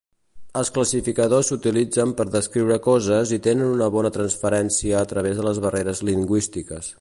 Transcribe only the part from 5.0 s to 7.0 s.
a través de les barreres lingüístiques.